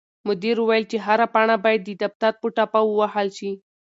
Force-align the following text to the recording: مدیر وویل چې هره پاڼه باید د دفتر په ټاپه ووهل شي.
مدیر 0.27 0.55
وویل 0.59 0.85
چې 0.91 0.97
هره 1.05 1.25
پاڼه 1.33 1.55
باید 1.65 1.81
د 1.87 1.91
دفتر 2.03 2.31
په 2.41 2.47
ټاپه 2.55 2.79
ووهل 2.83 3.27
شي. 3.37 3.51